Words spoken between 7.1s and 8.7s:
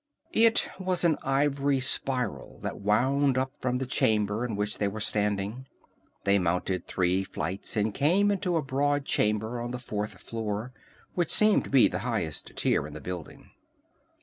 flights and came into a